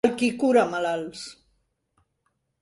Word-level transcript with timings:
El 0.09 0.13
qui 0.21 0.29
cura 0.43 0.63
malalts. 0.71 1.27